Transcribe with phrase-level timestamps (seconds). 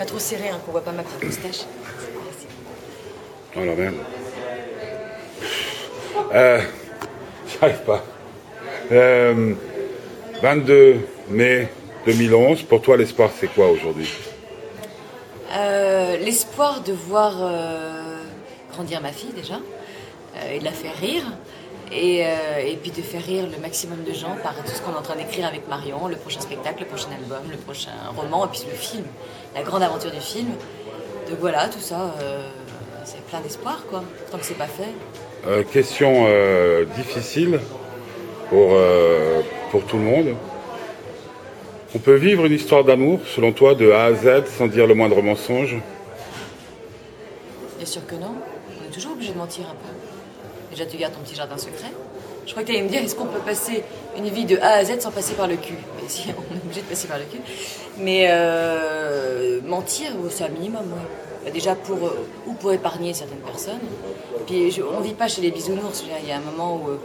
[0.00, 1.66] Pas trop serré, hein, qu'on voit pas ma petite moustache.
[2.24, 2.46] Merci.
[3.54, 3.96] Oh la merde.
[6.34, 6.62] Euh,
[7.46, 8.02] J'y arrive pas.
[8.92, 9.52] Euh,
[10.42, 11.68] 22 mai
[12.06, 14.10] 2011, pour toi l'espoir c'est quoi aujourd'hui?
[15.52, 18.22] Euh, L'espoir de voir euh,
[18.72, 19.56] grandir ma fille déjà,
[20.36, 21.24] euh, et de la faire rire,
[21.92, 24.92] et, euh, et puis de faire rire le maximum de gens par tout ce qu'on
[24.92, 28.46] est en train d'écrire avec Marion, le prochain spectacle, le prochain album, le prochain roman,
[28.46, 29.04] et puis le film,
[29.54, 30.48] la grande aventure du film.
[31.28, 32.48] Donc voilà, tout ça, euh,
[33.04, 34.92] c'est plein d'espoir quoi, tant que c'est pas fait.
[35.46, 36.26] Euh, Question
[36.96, 37.60] difficile
[38.48, 38.76] pour,
[39.70, 40.34] pour tout le monde.
[41.92, 44.94] On peut vivre une histoire d'amour, selon toi, de A à Z, sans dire le
[44.94, 45.76] moindre mensonge?
[47.78, 48.34] Bien sûr que non,
[48.80, 50.19] on est toujours obligé de mentir un peu.
[50.70, 51.90] Déjà, tu gardes ton petit jardin secret.
[52.46, 53.82] Je crois que tu allais me dire, est-ce qu'on peut passer
[54.16, 55.74] une vie de A à Z sans passer par le cul?
[55.96, 57.38] Mais si, on est obligé de passer par le cul.
[57.98, 61.52] Mais euh, mentir, c'est un minimum, oui.
[61.52, 63.80] Déjà pour, euh, ou pour épargner certaines personnes.
[64.46, 66.04] Puis on vit pas chez les bisounours.
[66.22, 66.96] Il y a un moment où euh,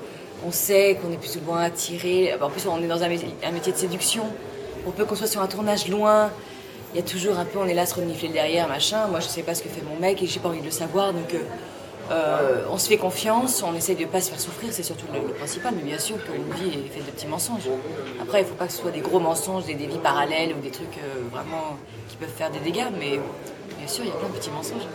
[0.45, 2.33] on sait qu'on est plus ou moins attiré.
[2.41, 4.23] En plus, on est dans un métier, de séduction.
[4.85, 6.31] On peut qu'on soit sur un tournage loin.
[6.93, 9.07] Il y a toujours un peu, on est là à se renifler le derrière, machin.
[9.07, 10.71] Moi, je sais pas ce que fait mon mec et j'ai pas envie de le
[10.71, 11.13] savoir.
[11.13, 11.33] Donc,
[12.11, 15.33] euh, on se fait confiance, on essaye de pas se faire souffrir, c'est surtout le,
[15.33, 15.73] principal.
[15.75, 17.67] Mais bien sûr qu'une vie est faite de petits mensonges.
[18.21, 20.61] Après, il faut pas que ce soit des gros mensonges, des, des vies parallèles ou
[20.61, 21.77] des trucs euh, vraiment
[22.09, 22.87] qui peuvent faire des dégâts.
[22.99, 23.19] Mais
[23.77, 24.87] bien sûr, il y a plein de petits mensonges.